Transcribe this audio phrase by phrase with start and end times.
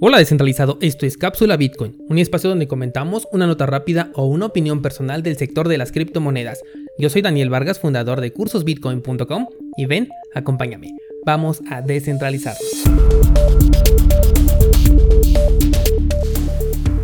[0.00, 4.46] Hola descentralizado, esto es Cápsula Bitcoin, un espacio donde comentamos una nota rápida o una
[4.46, 6.62] opinión personal del sector de las criptomonedas.
[7.00, 10.92] Yo soy Daniel Vargas, fundador de cursosbitcoin.com y ven, acompáñame,
[11.26, 13.27] vamos a descentralizarnos.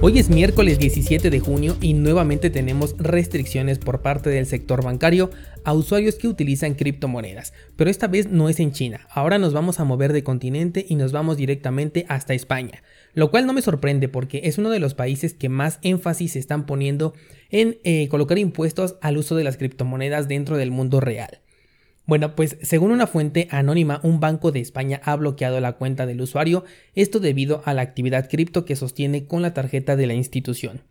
[0.06, 5.30] Hoy es miércoles 17 de junio y nuevamente tenemos restricciones por parte del sector bancario
[5.64, 9.80] a usuarios que utilizan criptomonedas, pero esta vez no es en China, ahora nos vamos
[9.80, 12.82] a mover de continente y nos vamos directamente hasta España,
[13.14, 16.66] lo cual no me sorprende porque es uno de los países que más énfasis están
[16.66, 17.14] poniendo
[17.48, 21.40] en eh, colocar impuestos al uso de las criptomonedas dentro del mundo real.
[22.06, 26.20] Bueno, pues según una fuente anónima, un banco de España ha bloqueado la cuenta del
[26.20, 26.64] usuario,
[26.94, 30.82] esto debido a la actividad cripto que sostiene con la tarjeta de la institución.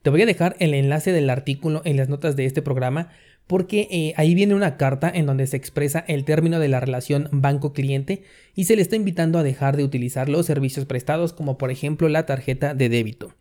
[0.00, 3.10] Te voy a dejar el enlace del artículo en las notas de este programa
[3.46, 7.28] porque eh, ahí viene una carta en donde se expresa el término de la relación
[7.32, 8.22] banco-cliente
[8.54, 12.08] y se le está invitando a dejar de utilizar los servicios prestados como por ejemplo
[12.08, 13.34] la tarjeta de débito.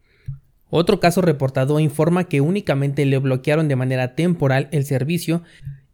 [0.69, 5.43] Otro caso reportado informa que únicamente le bloquearon de manera temporal el servicio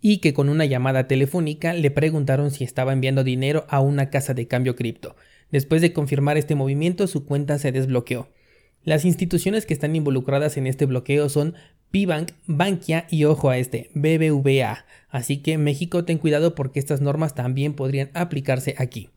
[0.01, 4.33] y que con una llamada telefónica le preguntaron si estaba enviando dinero a una casa
[4.33, 5.15] de cambio cripto.
[5.51, 8.29] Después de confirmar este movimiento, su cuenta se desbloqueó.
[8.83, 11.55] Las instituciones que están involucradas en este bloqueo son
[11.91, 14.85] Pibank, Bankia y ojo a este, BBVA.
[15.09, 19.09] Así que México ten cuidado porque estas normas también podrían aplicarse aquí.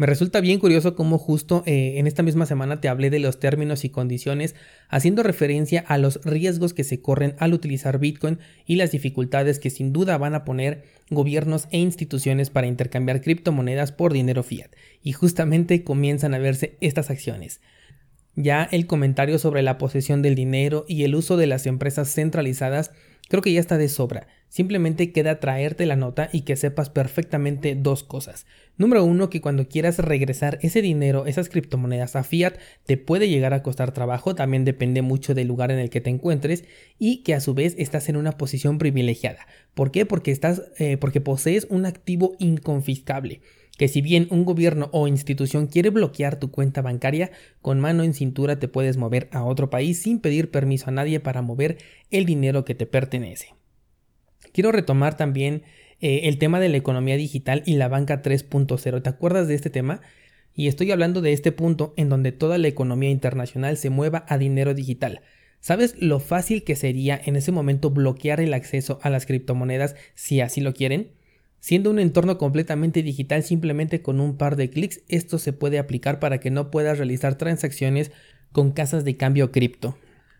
[0.00, 3.38] Me resulta bien curioso cómo justo eh, en esta misma semana te hablé de los
[3.38, 4.54] términos y condiciones,
[4.88, 9.68] haciendo referencia a los riesgos que se corren al utilizar Bitcoin y las dificultades que
[9.68, 14.70] sin duda van a poner gobiernos e instituciones para intercambiar criptomonedas por dinero fiat.
[15.02, 17.60] Y justamente comienzan a verse estas acciones.
[18.36, 22.90] Ya el comentario sobre la posesión del dinero y el uso de las empresas centralizadas
[23.30, 24.26] creo que ya está de sobra.
[24.50, 28.44] Simplemente queda traerte la nota y que sepas perfectamente dos cosas.
[28.76, 33.54] Número uno, que cuando quieras regresar ese dinero, esas criptomonedas a fiat, te puede llegar
[33.54, 36.64] a costar trabajo, también depende mucho del lugar en el que te encuentres
[36.98, 39.46] y que a su vez estás en una posición privilegiada.
[39.74, 40.04] ¿Por qué?
[40.04, 43.40] Porque estás, eh, porque posees un activo inconfiscable
[43.80, 47.30] que si bien un gobierno o institución quiere bloquear tu cuenta bancaria,
[47.62, 51.18] con mano en cintura te puedes mover a otro país sin pedir permiso a nadie
[51.18, 51.78] para mover
[52.10, 53.54] el dinero que te pertenece.
[54.52, 55.62] Quiero retomar también
[55.98, 59.02] eh, el tema de la economía digital y la banca 3.0.
[59.02, 60.02] ¿Te acuerdas de este tema?
[60.54, 64.36] Y estoy hablando de este punto en donde toda la economía internacional se mueva a
[64.36, 65.22] dinero digital.
[65.60, 70.42] ¿Sabes lo fácil que sería en ese momento bloquear el acceso a las criptomonedas si
[70.42, 71.12] así lo quieren?
[71.60, 76.18] Siendo un entorno completamente digital simplemente con un par de clics, esto se puede aplicar
[76.18, 78.10] para que no puedas realizar transacciones
[78.50, 79.96] con casas de cambio cripto.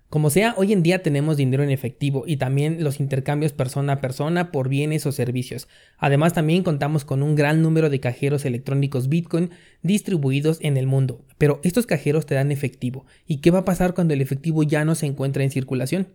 [0.09, 4.01] Como sea, hoy en día tenemos dinero en efectivo y también los intercambios persona a
[4.01, 5.69] persona por bienes o servicios.
[5.99, 9.51] Además también contamos con un gran número de cajeros electrónicos Bitcoin
[9.83, 11.25] distribuidos en el mundo.
[11.39, 13.05] Pero estos cajeros te dan efectivo.
[13.25, 16.09] ¿Y qué va a pasar cuando el efectivo ya no se encuentra en circulación?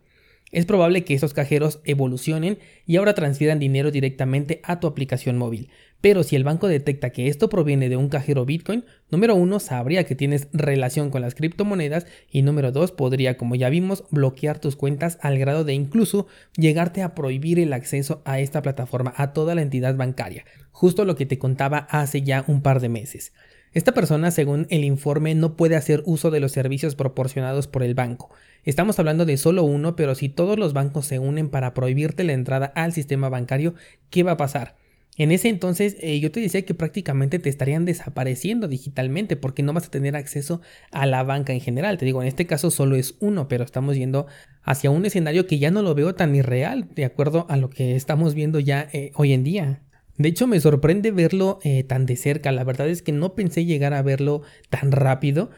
[0.51, 5.69] Es probable que estos cajeros evolucionen y ahora transfieran dinero directamente a tu aplicación móvil.
[6.01, 10.03] Pero si el banco detecta que esto proviene de un cajero Bitcoin, número uno sabría
[10.03, 14.75] que tienes relación con las criptomonedas y número dos podría, como ya vimos, bloquear tus
[14.75, 19.55] cuentas al grado de incluso llegarte a prohibir el acceso a esta plataforma a toda
[19.55, 20.45] la entidad bancaria.
[20.71, 23.33] Justo lo que te contaba hace ya un par de meses.
[23.75, 27.93] Esta persona, según el informe, no puede hacer uso de los servicios proporcionados por el
[27.93, 28.29] banco.
[28.63, 32.31] Estamos hablando de solo uno, pero si todos los bancos se unen para prohibirte la
[32.31, 33.75] entrada al sistema bancario,
[34.09, 34.77] ¿qué va a pasar?
[35.17, 39.73] En ese entonces eh, yo te decía que prácticamente te estarían desapareciendo digitalmente porque no
[39.73, 41.97] vas a tener acceso a la banca en general.
[41.97, 44.25] Te digo, en este caso solo es uno, pero estamos yendo
[44.63, 47.97] hacia un escenario que ya no lo veo tan irreal de acuerdo a lo que
[47.97, 49.81] estamos viendo ya eh, hoy en día.
[50.17, 52.51] De hecho, me sorprende verlo eh, tan de cerca.
[52.51, 55.49] La verdad es que no pensé llegar a verlo tan rápido.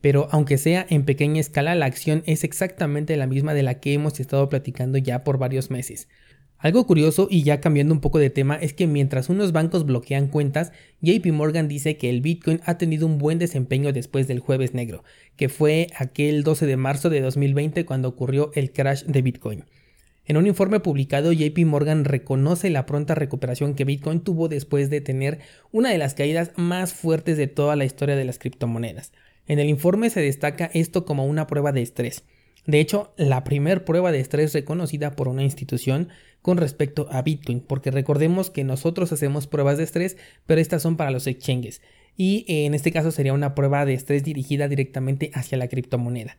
[0.00, 3.94] Pero aunque sea en pequeña escala, la acción es exactamente la misma de la que
[3.94, 6.08] hemos estado platicando ya por varios meses.
[6.58, 10.28] Algo curioso y ya cambiando un poco de tema es que mientras unos bancos bloquean
[10.28, 10.72] cuentas,
[11.02, 15.04] JP Morgan dice que el Bitcoin ha tenido un buen desempeño después del jueves negro,
[15.36, 19.64] que fue aquel 12 de marzo de 2020 cuando ocurrió el crash de Bitcoin.
[20.26, 25.02] En un informe publicado, JP Morgan reconoce la pronta recuperación que Bitcoin tuvo después de
[25.02, 25.40] tener
[25.70, 29.12] una de las caídas más fuertes de toda la historia de las criptomonedas.
[29.46, 32.24] En el informe se destaca esto como una prueba de estrés.
[32.66, 36.08] De hecho, la primer prueba de estrés reconocida por una institución
[36.40, 40.16] con respecto a Bitcoin, porque recordemos que nosotros hacemos pruebas de estrés,
[40.46, 41.82] pero estas son para los exchanges.
[42.16, 46.38] Y en este caso sería una prueba de estrés dirigida directamente hacia la criptomoneda.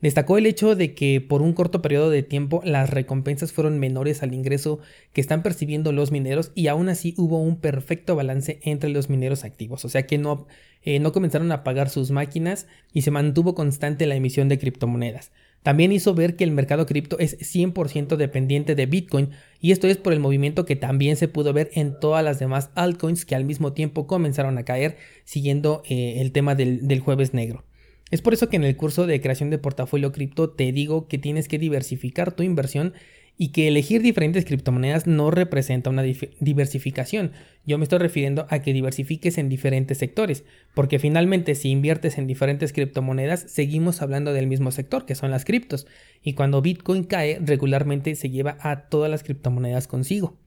[0.00, 4.22] Destacó el hecho de que por un corto periodo de tiempo las recompensas fueron menores
[4.22, 4.78] al ingreso
[5.14, 9.42] que están percibiendo los mineros y aún así hubo un perfecto balance entre los mineros
[9.42, 10.46] activos, o sea que no,
[10.82, 15.32] eh, no comenzaron a pagar sus máquinas y se mantuvo constante la emisión de criptomonedas.
[15.62, 19.96] También hizo ver que el mercado cripto es 100% dependiente de Bitcoin y esto es
[19.96, 23.46] por el movimiento que también se pudo ver en todas las demás altcoins que al
[23.46, 27.64] mismo tiempo comenzaron a caer siguiendo eh, el tema del jueves negro.
[28.10, 31.18] Es por eso que en el curso de creación de portafolio cripto te digo que
[31.18, 32.94] tienes que diversificar tu inversión
[33.38, 37.32] y que elegir diferentes criptomonedas no representa una diversificación.
[37.66, 42.26] Yo me estoy refiriendo a que diversifiques en diferentes sectores, porque finalmente si inviertes en
[42.26, 45.86] diferentes criptomonedas, seguimos hablando del mismo sector, que son las criptos,
[46.22, 50.38] y cuando Bitcoin cae, regularmente se lleva a todas las criptomonedas consigo.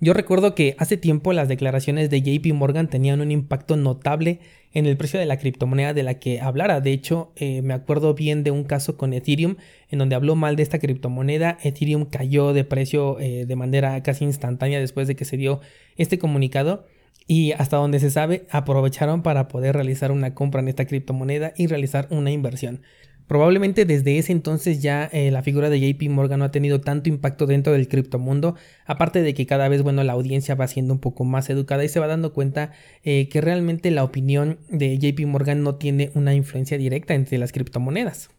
[0.00, 4.40] Yo recuerdo que hace tiempo las declaraciones de JP Morgan tenían un impacto notable
[4.72, 6.80] en el precio de la criptomoneda de la que hablara.
[6.80, 9.56] De hecho, eh, me acuerdo bien de un caso con Ethereum
[9.88, 11.58] en donde habló mal de esta criptomoneda.
[11.62, 15.60] Ethereum cayó de precio eh, de manera casi instantánea después de que se dio
[15.96, 16.86] este comunicado.
[17.26, 21.68] Y hasta donde se sabe, aprovecharon para poder realizar una compra en esta criptomoneda y
[21.68, 22.82] realizar una inversión.
[23.26, 27.08] Probablemente desde ese entonces ya eh, la figura de JP Morgan no ha tenido tanto
[27.08, 28.54] impacto dentro del criptomundo,
[28.84, 31.88] aparte de que cada vez bueno la audiencia va siendo un poco más educada y
[31.88, 32.72] se va dando cuenta
[33.02, 37.52] eh, que realmente la opinión de JP Morgan no tiene una influencia directa entre las
[37.52, 38.30] criptomonedas.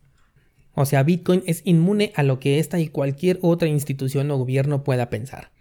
[0.76, 4.84] O sea, Bitcoin es inmune a lo que esta y cualquier otra institución o gobierno
[4.84, 5.52] pueda pensar.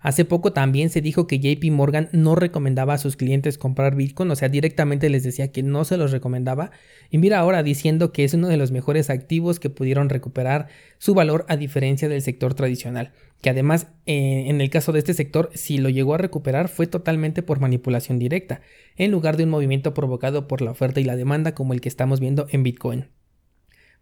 [0.00, 4.30] Hace poco también se dijo que JP Morgan no recomendaba a sus clientes comprar Bitcoin,
[4.30, 6.70] o sea, directamente les decía que no se los recomendaba.
[7.10, 10.68] Y mira ahora diciendo que es uno de los mejores activos que pudieron recuperar
[10.98, 13.12] su valor a diferencia del sector tradicional.
[13.42, 16.86] Que además, eh, en el caso de este sector, si lo llegó a recuperar fue
[16.86, 18.60] totalmente por manipulación directa,
[18.96, 21.88] en lugar de un movimiento provocado por la oferta y la demanda como el que
[21.88, 23.17] estamos viendo en Bitcoin.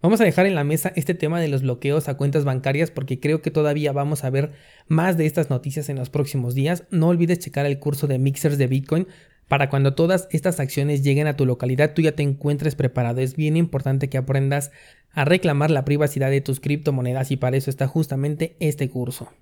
[0.07, 3.19] Vamos a dejar en la mesa este tema de los bloqueos a cuentas bancarias porque
[3.19, 4.53] creo que todavía vamos a ver
[4.87, 6.85] más de estas noticias en los próximos días.
[6.93, 9.09] No olvides checar el curso de mixers de Bitcoin
[9.49, 13.21] para cuando todas estas acciones lleguen a tu localidad tú ya te encuentres preparado.
[13.21, 14.71] Es bien importante que aprendas
[15.11, 19.33] a reclamar la privacidad de tus criptomonedas y para eso está justamente este curso.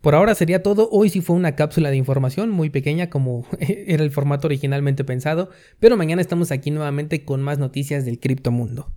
[0.00, 4.02] Por ahora sería todo, hoy sí fue una cápsula de información muy pequeña como era
[4.02, 8.90] el formato originalmente pensado, pero mañana estamos aquí nuevamente con más noticias del criptomundo.